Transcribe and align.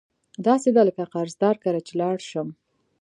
داسي 0.45 0.69
دي 0.75 0.81
لکه 0.87 1.03
قرضدار 1.13 1.55
کره 1.63 1.79
چی 1.87 1.93
لاړ 2.01 2.17
شم 2.29 2.47